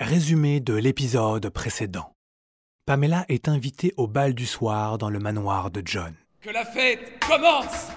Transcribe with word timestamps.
Résumé 0.00 0.58
de 0.58 0.74
l'épisode 0.74 1.48
précédent. 1.50 2.16
Pamela 2.84 3.24
est 3.28 3.46
invitée 3.46 3.94
au 3.96 4.08
bal 4.08 4.34
du 4.34 4.44
soir 4.44 4.98
dans 4.98 5.08
le 5.08 5.20
manoir 5.20 5.70
de 5.70 5.82
John. 5.84 6.12
Que 6.40 6.50
la 6.50 6.64
fête 6.64 7.24
commence 7.24 7.90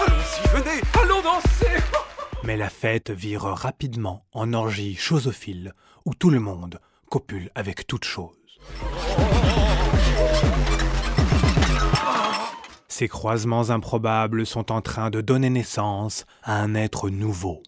Allons-y, 0.00 0.48
venez, 0.50 0.80
allons 1.02 1.20
danser 1.20 1.82
Mais 2.44 2.56
la 2.56 2.68
fête 2.68 3.10
vire 3.10 3.42
rapidement 3.42 4.24
en 4.32 4.52
orgie 4.52 4.94
chosophile 4.94 5.72
où 6.04 6.14
tout 6.14 6.30
le 6.30 6.38
monde 6.38 6.78
copule 7.10 7.50
avec 7.56 7.88
toute 7.88 8.04
chose. 8.04 8.36
Ces 12.86 13.08
croisements 13.08 13.70
improbables 13.70 14.46
sont 14.46 14.70
en 14.70 14.80
train 14.80 15.10
de 15.10 15.20
donner 15.20 15.50
naissance 15.50 16.24
à 16.44 16.60
un 16.62 16.76
être 16.76 17.10
nouveau. 17.10 17.64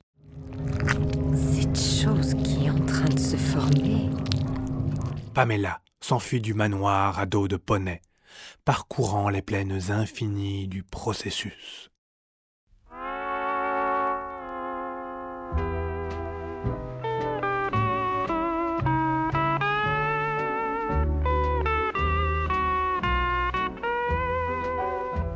Chose 2.09 2.35
qui 2.43 2.65
est 2.65 2.71
en 2.71 2.87
train 2.87 3.05
de 3.05 3.19
se 3.19 3.37
former. 3.37 4.09
Pamela 5.35 5.83
s'enfuit 6.01 6.41
du 6.41 6.55
manoir 6.55 7.19
à 7.19 7.27
dos 7.27 7.49
de 7.49 7.57
poney, 7.57 8.01
parcourant 8.65 9.29
les 9.29 9.43
plaines 9.43 9.91
infinies 9.91 10.69
du 10.69 10.83
processus. 10.83 11.91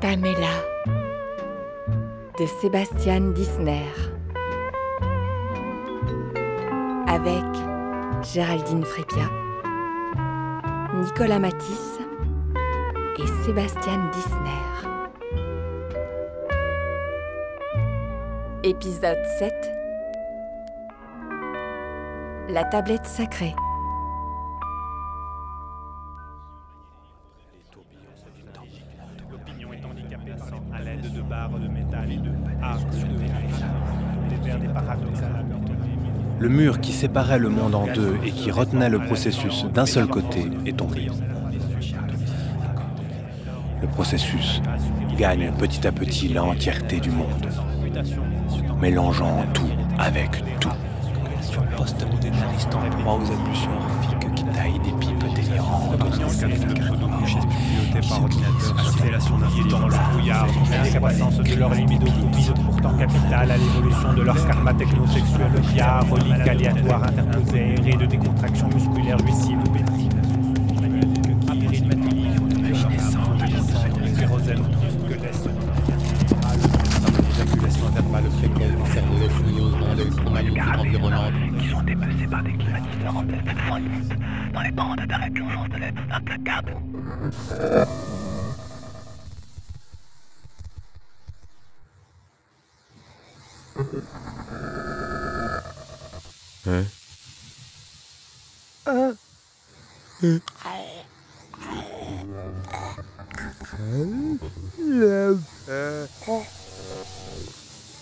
Pamela 0.01 0.57
de 2.39 2.47
Sébastien 2.63 3.21
Disner 3.33 3.85
avec 7.13 7.45
Géraldine 8.23 8.85
Frépia, 8.85 9.29
Nicolas 10.95 11.39
Matisse 11.39 11.99
et 13.19 13.27
Sébastien 13.45 14.11
Disner. 14.13 14.89
Épisode 18.65 19.23
7 19.39 19.53
La 22.49 22.65
tablette 22.65 23.05
sacrée. 23.05 23.55
À 30.75 30.81
l'aide 30.81 31.13
de 31.13 31.21
barres 31.21 31.59
de 31.59 31.69
métal 31.69 32.11
et 32.11 32.17
de 32.17 32.31
arcs 32.63 32.93
sur 32.95 33.09
des 33.09 34.37
vers 34.43 34.59
des 34.59 34.69
paradoxales. 34.69 35.62
Le 36.43 36.49
mur 36.49 36.81
qui 36.81 36.93
séparait 36.93 37.39
le 37.39 37.49
monde 37.49 37.77
en 37.77 37.87
deux 37.87 38.17
et 38.25 38.33
qui 38.33 38.51
retenait 38.51 38.89
le 38.89 38.99
processus 38.99 39.65
d'un 39.73 39.87
seul 39.87 40.09
côté 40.09 40.51
est 40.67 40.77
tombé. 40.77 41.07
Le 43.81 43.87
processus 43.87 44.61
gagne 45.17 45.53
petit 45.57 45.87
à 45.87 45.93
petit 45.93 46.27
l'entièreté 46.27 46.99
du 46.99 47.13
monde, 47.13 47.47
mélangeant 48.81 49.45
tout 49.55 49.71
avec 50.01 50.43
tout. 50.59 50.69
post-moderniste 51.77 52.75
en 52.75 52.91
proie 52.91 53.15
aux 53.15 53.33
impulsions 53.33 53.77
orphiques 53.77 54.35
qui 54.35 54.45
taillent 54.47 54.81
des 54.81 54.99
pipes 54.99 55.35
délirantes 55.37 55.95
aux 55.95 56.11
Pilotée 57.53 58.09
par 58.09 58.23
ordinateur, 58.23 58.89
accélération 58.89 59.39
d'un 59.39 59.69
dans 59.69 59.87
le 59.87 59.95
brouillard, 60.11 60.42
la 60.93 61.01
décroissance 61.01 61.39
de 61.39 61.55
leur 61.55 61.75
libido 61.75 62.07
pourtant 62.67 62.97
capitale 62.99 63.51
à 63.51 63.57
l'évolution 63.57 64.13
de 64.13 64.23
leur 64.23 64.47
karma 64.47 64.75
technosexuel 64.75 65.53
via 65.73 66.01
relique 66.01 66.49
aléatoire 66.49 67.05
interposée 67.05 67.75
et 67.87 67.97
de 67.97 68.07
décontraction 68.07 68.69
musculaire 68.69 69.17
climatiseurs 82.59 83.17
en 83.17 83.25
tête 83.25 83.45
dans 84.53 84.61
les 84.61 84.71
bandes 84.71 85.07
d'arrêt 85.09 85.31
de 85.31 85.41
implacable. 86.13 86.77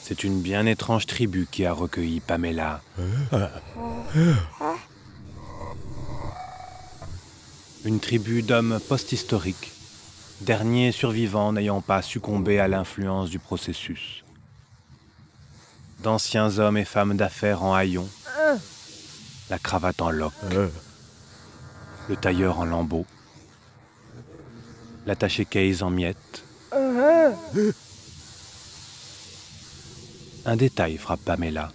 C'est 0.02 0.24
une 0.24 0.40
bien 0.40 0.66
étrange 0.66 1.06
tribu 1.06 1.48
qui 1.50 1.64
a 1.64 1.72
recueilli 1.72 2.20
Pamela. 2.20 2.82
Une 7.84 8.00
tribu 8.00 8.42
d'hommes 8.42 8.78
post-historiques, 8.88 9.72
derniers 10.42 10.92
survivants 10.92 11.52
n'ayant 11.52 11.80
pas 11.80 12.02
succombé 12.02 12.58
à 12.58 12.68
l'influence 12.68 13.30
du 13.30 13.38
processus. 13.38 14.22
D'anciens 16.02 16.58
hommes 16.58 16.78
et 16.78 16.86
femmes 16.86 17.16
d'affaires 17.16 17.62
en 17.62 17.74
haillons, 17.74 18.08
la 19.50 19.58
cravate 19.58 20.00
en 20.00 20.10
loques, 20.10 20.32
le 22.08 22.16
tailleur 22.16 22.58
en 22.58 22.64
lambeaux, 22.64 23.04
l'attaché 25.04 25.44
case 25.44 25.82
en 25.82 25.90
miettes. 25.90 26.44
Un 30.46 30.56
détail 30.56 30.96
frappe 30.96 31.20
Pamela. 31.20 31.70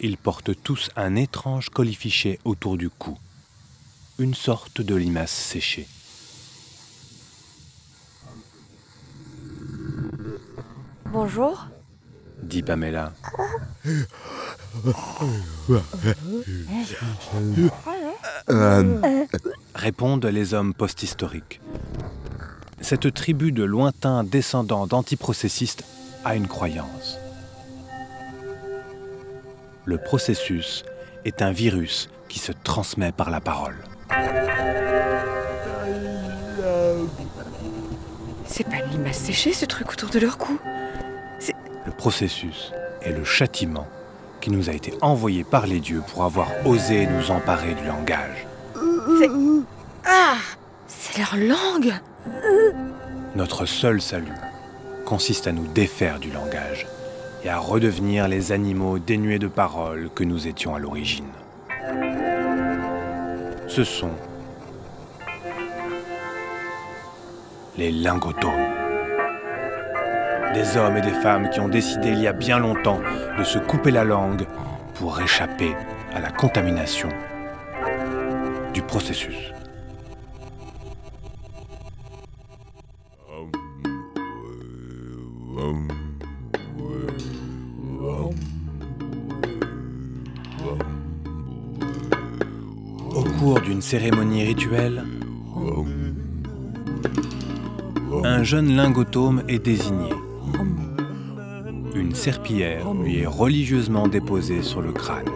Ils 0.00 0.18
portent 0.18 0.62
tous 0.62 0.90
un 0.94 1.16
étrange 1.16 1.70
colifichet 1.70 2.38
autour 2.44 2.76
du 2.76 2.90
cou, 2.90 3.18
une 4.18 4.34
sorte 4.34 4.82
de 4.82 4.94
limace 4.94 5.32
séchée. 5.32 5.88
Bonjour. 11.06 11.68
Dit 12.42 12.62
Pamela. 12.62 13.12
Répondent 19.74 20.26
les 20.26 20.54
hommes 20.54 20.74
post-historiques. 20.74 21.60
Cette 22.80 23.12
tribu 23.12 23.52
de 23.52 23.64
lointains 23.64 24.24
descendants 24.24 24.86
d'antiprocessistes 24.86 25.84
a 26.24 26.36
une 26.36 26.46
croyance. 26.46 27.18
Le 29.84 29.98
processus 29.98 30.84
est 31.24 31.42
un 31.42 31.50
virus 31.50 32.08
qui 32.28 32.38
se 32.38 32.52
transmet 32.52 33.12
par 33.12 33.30
la 33.30 33.40
parole. 33.40 33.76
C'est 38.46 38.64
pas 38.64 38.76
une 38.76 38.90
limace 38.90 39.18
séchée 39.18 39.52
ce 39.52 39.64
truc 39.64 39.92
autour 39.92 40.10
de 40.10 40.18
leur 40.18 40.38
cou. 40.38 40.58
Processus 41.98 42.72
est 43.02 43.10
le 43.10 43.24
châtiment 43.24 43.88
qui 44.40 44.50
nous 44.50 44.70
a 44.70 44.72
été 44.72 44.94
envoyé 45.02 45.42
par 45.42 45.66
les 45.66 45.80
dieux 45.80 46.00
pour 46.12 46.22
avoir 46.22 46.48
osé 46.64 47.08
nous 47.08 47.32
emparer 47.32 47.74
du 47.74 47.84
langage. 47.84 48.46
Ah 50.04 50.36
C'est 50.86 51.18
leur 51.18 51.36
langue 51.36 51.92
Notre 53.34 53.66
seul 53.66 54.00
salut 54.00 54.32
consiste 55.04 55.48
à 55.48 55.52
nous 55.52 55.66
défaire 55.66 56.20
du 56.20 56.30
langage 56.30 56.86
et 57.42 57.48
à 57.48 57.58
redevenir 57.58 58.28
les 58.28 58.52
animaux 58.52 59.00
dénués 59.00 59.40
de 59.40 59.48
paroles 59.48 60.08
que 60.14 60.22
nous 60.22 60.46
étions 60.46 60.76
à 60.76 60.78
l'origine. 60.78 61.24
Ce 63.66 63.82
sont 63.82 64.12
les 67.76 67.90
lingotomes. 67.90 68.77
Des 70.54 70.76
hommes 70.76 70.96
et 70.96 71.00
des 71.00 71.10
femmes 71.10 71.50
qui 71.50 71.60
ont 71.60 71.68
décidé 71.68 72.08
il 72.08 72.20
y 72.20 72.26
a 72.26 72.32
bien 72.32 72.58
longtemps 72.58 73.00
de 73.38 73.44
se 73.44 73.58
couper 73.58 73.90
la 73.90 74.02
langue 74.02 74.46
pour 74.94 75.20
échapper 75.20 75.74
à 76.14 76.20
la 76.20 76.30
contamination 76.30 77.08
du 78.74 78.82
processus. 78.82 79.52
Au 93.14 93.22
cours 93.38 93.60
d'une 93.60 93.82
cérémonie 93.82 94.44
rituelle, 94.44 95.04
un 98.24 98.42
jeune 98.42 98.74
lingotome 98.74 99.42
est 99.48 99.58
désigné 99.58 100.10
une 102.08 102.14
serpillière 102.14 102.90
lui 102.94 103.18
est 103.18 103.26
religieusement 103.26 104.08
déposée 104.08 104.62
sur 104.62 104.80
le 104.80 104.92
crâne. 104.92 105.26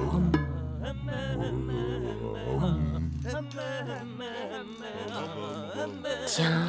Tiens, 6.25 6.63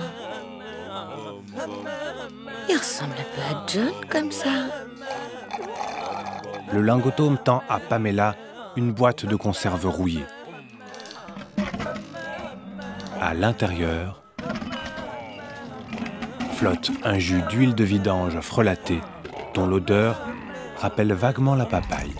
il 2.67 2.75
ressemble 2.75 3.13
un 3.13 3.33
peu 3.33 3.55
à 3.55 3.65
John 3.65 3.93
comme 4.09 4.31
ça. 4.33 4.67
Le 6.73 6.81
lingotome 6.81 7.37
tend 7.37 7.63
à 7.69 7.79
Pamela 7.79 8.35
une 8.75 8.91
boîte 8.91 9.25
de 9.25 9.37
conserve 9.37 9.87
rouillée. 9.87 10.25
À 13.21 13.33
l'intérieur, 13.33 14.21
flotte 16.55 16.91
un 17.05 17.19
jus 17.19 17.41
d'huile 17.49 17.73
de 17.73 17.85
vidange 17.85 18.37
frelatée 18.41 18.99
dont 19.53 19.67
l'odeur 19.67 20.19
rappelle 20.77 21.13
vaguement 21.13 21.55
la 21.55 21.65
papaye. 21.65 22.13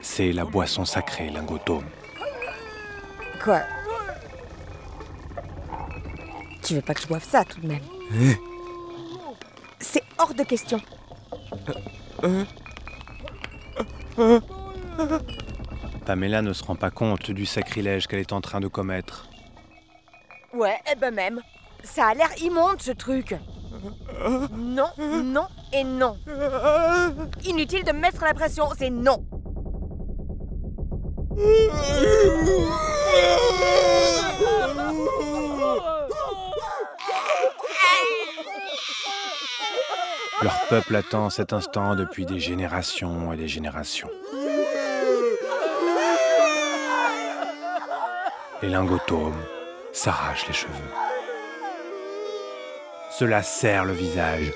C'est 0.00 0.32
la 0.32 0.44
boisson 0.44 0.84
sacrée, 0.84 1.30
lingotome. 1.30 1.86
Quoi? 3.42 3.60
Tu 6.62 6.74
veux 6.74 6.82
pas 6.82 6.94
que 6.94 7.00
je 7.00 7.06
boive 7.06 7.24
ça 7.24 7.44
tout 7.44 7.60
de 7.60 7.66
même? 7.66 8.36
C'est 9.80 10.02
hors 10.18 10.34
de 10.34 10.42
question. 10.42 10.80
Pamela 16.04 16.42
ne 16.42 16.52
se 16.52 16.62
rend 16.64 16.76
pas 16.76 16.90
compte 16.90 17.30
du 17.30 17.46
sacrilège 17.46 18.06
qu'elle 18.06 18.20
est 18.20 18.32
en 18.32 18.40
train 18.40 18.60
de 18.60 18.68
commettre. 18.68 19.28
Ouais, 20.52 20.78
eh 20.90 20.94
ben 20.94 21.14
même. 21.14 21.40
Ça 21.84 22.06
a 22.06 22.14
l'air 22.14 22.30
immonde 22.40 22.80
ce 22.80 22.92
truc. 22.92 23.36
Non, 24.52 24.90
non 24.98 25.46
et 25.72 25.84
non. 25.84 26.16
Inutile 27.44 27.84
de 27.84 27.92
me 27.92 28.00
mettre 28.00 28.24
la 28.24 28.34
pression, 28.34 28.68
c'est 28.78 28.90
non. 28.90 29.24
Leur 40.42 40.66
peuple 40.68 40.96
attend 40.96 41.30
cet 41.30 41.52
instant 41.52 41.94
depuis 41.94 42.26
des 42.26 42.40
générations 42.40 43.32
et 43.32 43.36
des 43.36 43.48
générations. 43.48 44.10
Les 48.60 48.68
lingotomes 48.68 49.40
s'arrachent 49.92 50.46
les 50.46 50.54
cheveux. 50.54 51.11
Cela 53.18 53.42
serre 53.42 53.84
le 53.84 53.92
visage, 53.92 54.52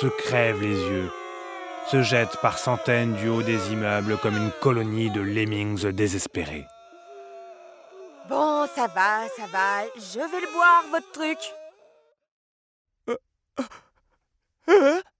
se 0.00 0.06
crève 0.06 0.60
les 0.60 0.78
yeux, 0.78 1.10
se 1.90 2.02
jette 2.02 2.36
par 2.42 2.58
centaines 2.58 3.14
du 3.14 3.28
haut 3.28 3.42
des 3.42 3.72
immeubles 3.72 4.18
comme 4.18 4.36
une 4.36 4.52
colonie 4.60 5.10
de 5.10 5.22
lemmings 5.22 5.90
désespérés. 5.92 6.66
Bon, 8.28 8.66
ça 8.74 8.86
va, 8.88 9.26
ça 9.34 9.46
va. 9.50 9.84
Je 9.96 10.18
vais 10.18 10.40
le 10.40 10.52
boire, 10.52 10.84
votre 10.90 11.10
truc. 11.12 11.38
Je 14.68 15.15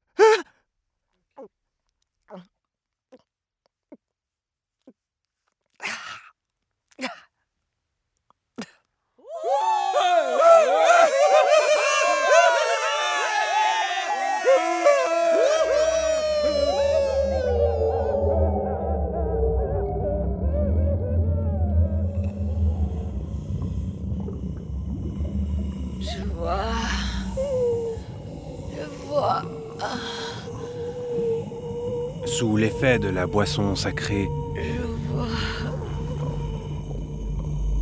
Sous 32.37 32.59
l'effet 32.59 32.99
de 32.99 33.09
la 33.09 33.27
boisson 33.27 33.75
sacrée, 33.75 34.29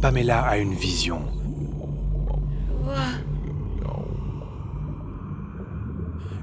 Pamela 0.00 0.42
a 0.42 0.58
une 0.58 0.74
vision. 0.74 1.22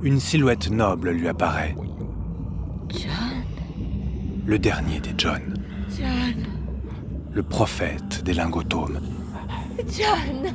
Une 0.04 0.20
silhouette 0.20 0.70
noble 0.70 1.12
lui 1.12 1.30
apparaît. 1.30 1.74
John, 2.90 3.46
Le 4.46 4.60
dernier 4.60 5.00
des 5.00 5.14
John. 5.18 5.54
John, 5.98 6.48
Le 7.32 7.44
prophète 7.44 8.26
des 8.26 8.34
lingotomes. 8.34 9.00
John. 9.88 10.54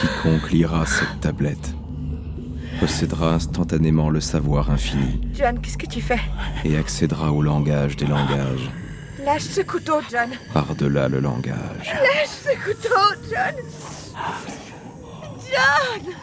Quiconque 0.00 0.50
lira 0.50 0.86
cette 0.86 1.20
tablette 1.20 1.74
possédera 2.80 3.34
instantanément 3.34 4.10
le 4.10 4.20
savoir 4.20 4.70
infini 4.70 5.20
John, 5.34 5.60
qu'est-ce 5.60 5.78
que 5.78 5.86
tu 5.86 6.00
fais? 6.00 6.20
Et 6.64 6.76
accédera 6.76 7.32
au 7.32 7.42
langage 7.42 7.96
des 7.96 8.06
langages, 8.06 8.70
Lâche 9.24 9.42
ce 9.42 9.60
couteau, 9.62 10.00
John. 10.10 10.30
par-delà 10.52 11.08
le 11.08 11.18
langage. 11.20 11.86
Lâche 11.86 12.28
ce 12.28 12.54
couteau, 12.64 13.00
John. 13.30 13.54
John 15.50 16.14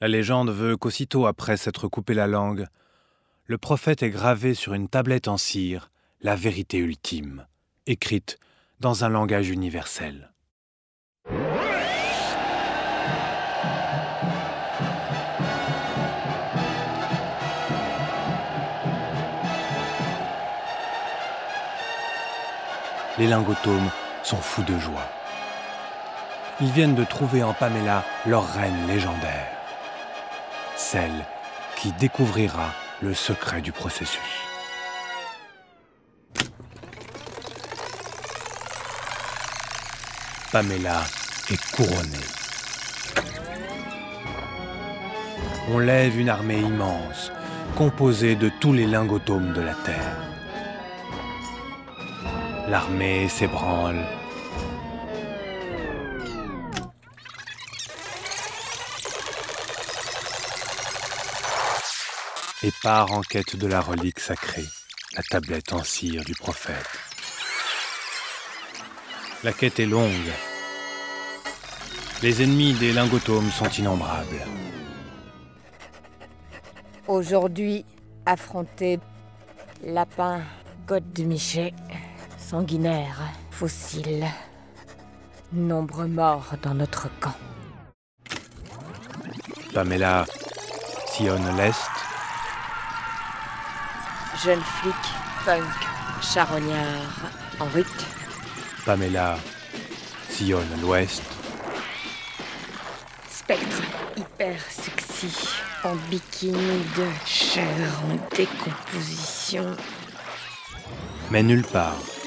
La 0.00 0.08
légende 0.08 0.50
veut 0.50 0.76
qu'aussitôt 0.76 1.26
après 1.26 1.56
s'être 1.56 1.88
coupé 1.88 2.14
la 2.14 2.26
langue, 2.26 2.66
le 3.46 3.58
prophète 3.58 4.02
ait 4.02 4.10
gravé 4.10 4.54
sur 4.54 4.74
une 4.74 4.88
tablette 4.88 5.28
en 5.28 5.36
cire 5.36 5.90
la 6.22 6.36
vérité 6.36 6.78
ultime, 6.78 7.46
écrite 7.86 8.38
dans 8.80 9.04
un 9.04 9.08
langage 9.08 9.50
universel. 9.50 10.29
Les 23.20 23.26
lingotomes 23.26 23.90
sont 24.22 24.38
fous 24.38 24.62
de 24.62 24.78
joie. 24.78 25.06
Ils 26.58 26.70
viennent 26.70 26.94
de 26.94 27.04
trouver 27.04 27.42
en 27.42 27.52
Pamela 27.52 28.02
leur 28.24 28.50
reine 28.50 28.86
légendaire, 28.88 29.46
celle 30.74 31.26
qui 31.76 31.92
découvrira 31.92 32.70
le 33.02 33.12
secret 33.12 33.60
du 33.60 33.72
processus. 33.72 34.18
Pamela 40.50 41.02
est 41.50 41.70
couronnée. 41.72 42.26
On 45.68 45.78
lève 45.78 46.18
une 46.18 46.30
armée 46.30 46.60
immense, 46.60 47.30
composée 47.76 48.34
de 48.34 48.50
tous 48.60 48.72
les 48.72 48.86
lingotomes 48.86 49.52
de 49.52 49.60
la 49.60 49.74
Terre. 49.74 50.29
L'armée 52.70 53.28
s'ébranle. 53.28 54.06
Et 62.62 62.70
part 62.80 63.10
en 63.10 63.22
quête 63.22 63.56
de 63.56 63.66
la 63.66 63.80
relique 63.80 64.20
sacrée, 64.20 64.66
la 65.16 65.22
tablette 65.24 65.72
en 65.72 65.82
cire 65.82 66.22
du 66.22 66.34
prophète. 66.36 66.86
La 69.42 69.52
quête 69.52 69.80
est 69.80 69.86
longue. 69.86 70.32
Les 72.22 72.40
ennemis 72.40 72.74
des 72.74 72.92
lingotomes 72.92 73.50
sont 73.50 73.68
innombrables. 73.70 74.46
Aujourd'hui, 77.08 77.84
affronter 78.26 79.00
lapin, 79.82 80.42
côte 80.86 81.12
de 81.14 81.24
Miché, 81.24 81.74
sanguinaire, 82.50 83.20
fossile, 83.52 84.26
nombre 85.52 86.06
morts 86.06 86.54
dans 86.60 86.74
notre 86.74 87.08
camp. 87.20 87.36
Pamela 89.72 90.24
sillonne 91.06 91.56
l'Est, 91.56 91.90
Jeune 94.42 94.60
flic, 94.60 94.94
punk, 95.44 95.62
charognard, 96.20 97.30
en 97.60 97.66
route. 97.66 98.06
Pamela 98.84 99.38
sillonne 100.28 100.80
l'Ouest, 100.82 101.22
Spectre 103.28 103.82
hyper 104.16 104.58
sexy, 104.68 105.32
en 105.84 105.94
bikini 106.10 106.82
de 106.96 107.06
chair 107.24 107.64
en 108.06 108.34
décomposition. 108.34 109.66
mais 111.30 111.44
nulle 111.44 111.62
part 111.62 112.19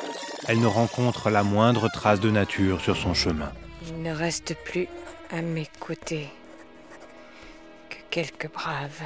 elle 0.47 0.59
ne 0.59 0.67
rencontre 0.67 1.29
la 1.29 1.43
moindre 1.43 1.89
trace 1.89 2.19
de 2.19 2.29
nature 2.29 2.81
sur 2.81 2.97
son 2.97 3.13
chemin. 3.13 3.53
Il 3.87 4.01
ne 4.01 4.11
reste 4.11 4.55
plus 4.63 4.87
à 5.31 5.41
mes 5.41 5.67
côtés 5.79 6.29
que 7.89 7.97
quelques 8.09 8.51
braves. 8.51 9.03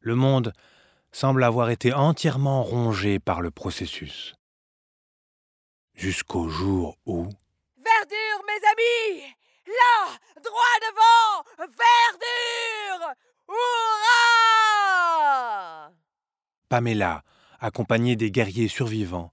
Le 0.00 0.14
monde 0.14 0.52
semble 1.12 1.44
avoir 1.44 1.70
été 1.70 1.92
entièrement 1.92 2.62
rongé 2.62 3.18
par 3.18 3.40
le 3.40 3.50
processus. 3.50 4.34
Jusqu'au 5.94 6.48
jour 6.48 6.98
où... 7.06 7.28
Verdure, 7.76 8.42
mes 8.46 8.60
amis 8.72 9.34
Là, 9.66 10.18
droit 10.42 10.78
devant, 10.82 11.44
verdure 11.58 13.14
Hurrah 13.48 14.04
Pamela, 16.74 17.22
accompagnée 17.60 18.16
des 18.16 18.32
guerriers 18.32 18.66
survivants, 18.66 19.32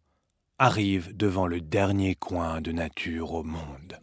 arrive 0.60 1.18
devant 1.18 1.48
le 1.48 1.60
dernier 1.60 2.14
coin 2.14 2.62
de 2.62 2.72
nature 2.72 3.34
au 3.34 3.42
monde. 3.42 3.98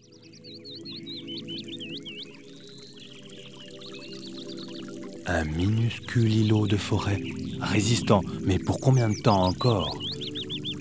Un 5.26 5.44
minuscule 5.44 6.32
îlot 6.32 6.66
de 6.66 6.76
forêt, 6.76 7.22
résistant, 7.60 8.22
mais 8.42 8.58
pour 8.58 8.80
combien 8.80 9.08
de 9.08 9.22
temps 9.22 9.44
encore, 9.44 9.96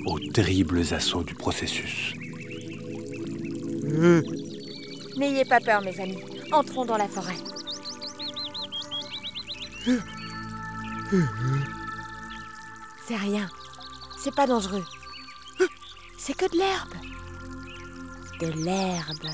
aux 0.08 0.20
terribles 0.34 0.82
assauts 0.96 1.24
du 1.24 1.36
processus. 1.36 2.16
N'ayez 5.16 5.46
pas 5.46 5.60
peur, 5.60 5.84
mes 5.84 6.00
amis. 6.00 6.18
Entrons 6.52 6.86
dans 6.86 6.98
la 6.98 7.08
forêt. 7.08 7.36
C'est 13.08 13.16
rien. 13.16 13.48
C'est 14.18 14.36
pas 14.36 14.46
dangereux. 14.48 14.84
C'est 16.18 16.36
que 16.36 16.52
de 16.52 16.58
l'herbe. 16.58 16.94
De 18.42 18.48
l'herbe. 18.66 19.30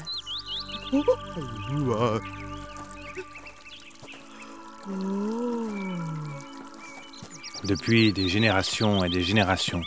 Depuis 7.63 8.13
des 8.13 8.29
générations 8.29 9.03
et 9.03 9.09
des 9.09 9.23
générations, 9.23 9.81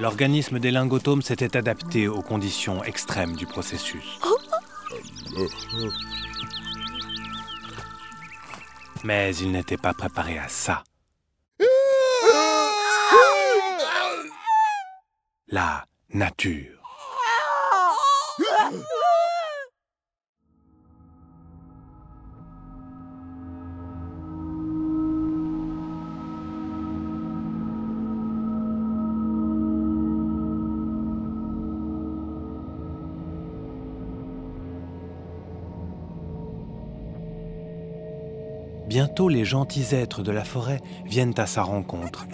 l'organisme 0.00 0.58
des 0.58 0.70
lingotomes 0.70 1.22
s'était 1.22 1.56
adapté 1.56 2.08
aux 2.08 2.20
conditions 2.20 2.84
extrêmes 2.84 3.36
du 3.36 3.46
processus. 3.46 4.18
Mais 9.02 9.34
il 9.36 9.50
n'était 9.50 9.78
pas 9.78 9.94
préparé 9.94 10.38
à 10.38 10.48
ça. 10.48 10.84
La 15.54 15.84
nature. 16.14 16.80
Bientôt 38.86 39.28
les 39.28 39.44
gentils 39.44 39.94
êtres 39.94 40.22
de 40.22 40.32
la 40.32 40.44
forêt 40.44 40.80
viennent 41.04 41.34
à 41.36 41.46
sa 41.46 41.62
rencontre. 41.62 42.26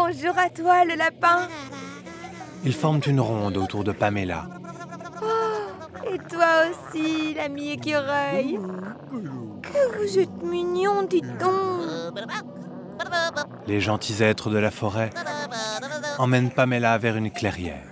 Bonjour 0.00 0.38
à 0.38 0.48
toi, 0.48 0.84
le 0.84 0.94
lapin. 0.94 1.48
Ils 2.64 2.72
forment 2.72 3.00
une 3.04 3.18
ronde 3.18 3.56
autour 3.56 3.82
de 3.82 3.90
Pamela. 3.90 4.48
Et 6.08 6.18
toi 6.18 6.66
aussi, 6.70 7.34
l'ami 7.34 7.72
écureuil. 7.72 8.60
Que 9.60 9.98
vous 9.98 10.18
êtes 10.20 10.42
mignon, 10.44 11.02
dites 11.02 11.36
donc. 11.38 12.16
Les 13.66 13.80
gentils 13.80 14.22
êtres 14.22 14.50
de 14.50 14.58
la 14.58 14.70
forêt 14.70 15.10
emmènent 16.18 16.52
Pamela 16.52 16.96
vers 16.96 17.16
une 17.16 17.32
clairière. 17.32 17.90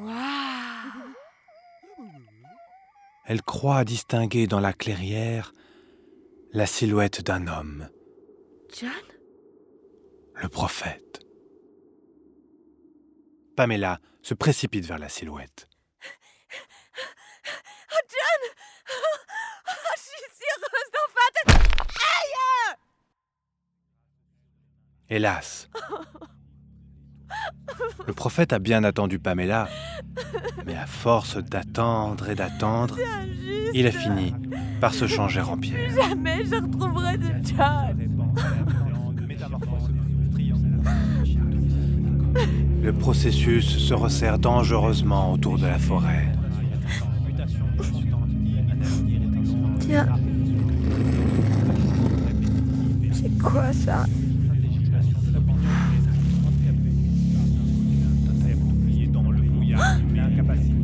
Waouh 0.00 0.14
Elle 3.26 3.42
croit 3.42 3.82
distinguer 3.82 4.46
dans 4.46 4.60
la 4.60 4.72
clairière 4.72 5.52
la 6.52 6.66
silhouette 6.66 7.22
d'un 7.24 7.46
homme, 7.46 7.88
John? 8.78 8.90
Le 10.42 10.48
prophète. 10.48 11.20
Pamela 13.56 14.00
se 14.22 14.34
précipite 14.34 14.84
vers 14.86 14.98
la 14.98 15.08
silhouette. 15.08 15.68
Oh, 17.90 18.02
John 18.08 18.50
Oh, 18.90 19.72
Je 19.96 20.00
suis 20.00 20.24
si 20.36 20.44
heureuse 20.54 20.90
d'enfin 20.94 21.28
te- 21.34 21.50
Aïe 21.88 22.76
Hélas. 25.10 25.68
Le 28.06 28.12
prophète 28.14 28.52
a 28.52 28.58
bien 28.58 28.84
attendu 28.84 29.18
Pamela, 29.18 29.68
mais 30.64 30.76
à 30.76 30.86
force 30.86 31.36
d'attendre 31.36 32.30
et 32.30 32.34
d'attendre, 32.34 32.96
il 33.74 33.86
a 33.86 33.92
fini 33.92 34.32
par 34.80 34.94
se 34.94 35.06
changer 35.06 35.40
en 35.40 35.56
pierre. 35.56 35.90
Jamais 35.94 36.44
je 36.44 36.56
retrouverai 36.56 37.18
de 37.18 37.26
John. 37.44 37.96
Le 42.82 42.92
processus 42.92 43.78
se 43.78 43.94
resserre 43.94 44.38
dangereusement 44.38 45.32
autour 45.32 45.58
de 45.58 45.66
la 45.66 45.78
forêt. 45.78 46.26
Tiens. 49.80 50.06
C'est 53.12 53.38
quoi 53.38 53.72
ça? 53.72 54.04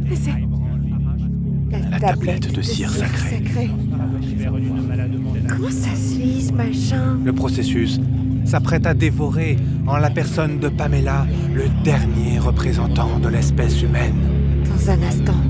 Mais 0.04 0.16
c'est 0.16 0.34
La 1.90 1.98
tablette 1.98 2.52
de 2.52 2.62
cire 2.62 2.90
sacrée. 2.90 3.70
Comment 4.44 5.70
ça 5.70 5.94
se 5.94 6.18
lit, 6.18 6.42
ce 6.42 6.52
machin? 6.52 7.18
Le 7.24 7.32
processus 7.32 8.00
s'apprête 8.44 8.86
à 8.86 8.94
dévorer, 8.94 9.56
en 9.86 9.96
la 9.96 10.10
personne 10.10 10.58
de 10.58 10.68
Pamela, 10.68 11.26
le 11.54 11.68
dernier 11.82 12.38
représentant 12.38 13.18
de 13.18 13.28
l'espèce 13.28 13.82
humaine. 13.82 14.62
Dans 14.64 14.90
un 14.90 15.02
instant, 15.02 15.40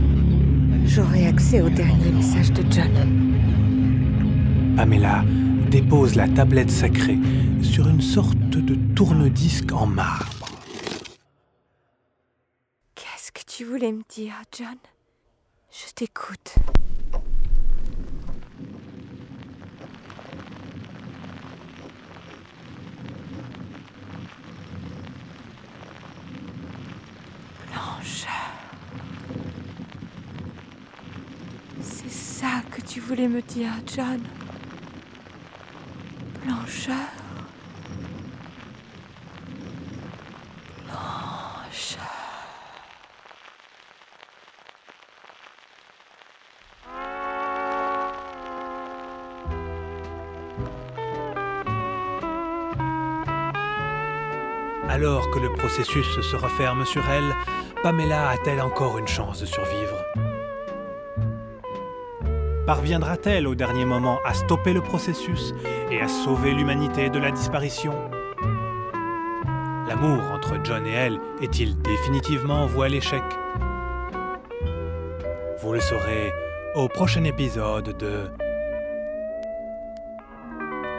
j'aurai 0.86 1.26
accès 1.26 1.60
au 1.60 1.68
dernier 1.68 2.12
message 2.12 2.52
de 2.52 2.62
John. 2.70 2.90
Pamela 4.76 5.24
dépose 5.70 6.14
la 6.14 6.28
tablette 6.28 6.70
sacrée 6.70 7.18
sur 7.62 7.88
une 7.88 8.00
sorte 8.00 8.36
de 8.38 8.76
tourne-disque 8.94 9.72
en 9.72 9.86
marbre. 9.86 10.46
Qu'est-ce 12.94 13.32
que 13.32 13.42
tu 13.46 13.64
voulais 13.64 13.92
me 13.92 14.02
dire, 14.08 14.34
John? 14.56 14.76
Je 15.70 15.92
t'écoute. 15.92 16.54
C'est 31.80 32.10
ça 32.10 32.60
que 32.70 32.82
tu 32.82 33.00
voulais 33.00 33.28
me 33.28 33.40
dire, 33.40 33.70
John. 33.86 34.20
Blancheur. 36.44 36.94
Blancheur. 40.84 42.02
Alors 54.90 55.30
que 55.30 55.38
le 55.38 55.52
processus 55.54 56.20
se 56.20 56.36
referme 56.36 56.84
sur 56.84 57.08
elle, 57.08 57.34
Pamela 57.84 58.30
a-t-elle 58.30 58.62
encore 58.62 58.96
une 58.96 59.06
chance 59.06 59.40
de 59.40 59.44
survivre? 59.44 60.02
Parviendra-t-elle 62.64 63.46
au 63.46 63.54
dernier 63.54 63.84
moment 63.84 64.20
à 64.24 64.32
stopper 64.32 64.72
le 64.72 64.80
processus 64.80 65.52
et 65.90 66.00
à 66.00 66.08
sauver 66.08 66.54
l'humanité 66.54 67.10
de 67.10 67.18
la 67.18 67.30
disparition? 67.30 67.92
L'amour 69.86 70.22
entre 70.32 70.54
John 70.64 70.86
et 70.86 70.92
elle 70.92 71.20
est-il 71.42 71.76
définitivement 71.82 72.64
voué 72.64 72.86
à 72.86 72.88
l'échec? 72.88 73.22
Vous 75.60 75.74
le 75.74 75.80
saurez 75.80 76.32
au 76.76 76.88
prochain 76.88 77.24
épisode 77.24 77.94
de 77.98 78.30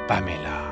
Pamela. 0.08 0.65